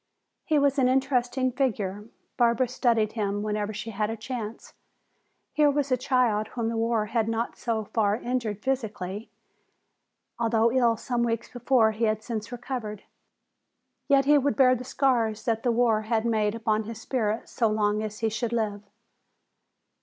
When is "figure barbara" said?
1.51-2.67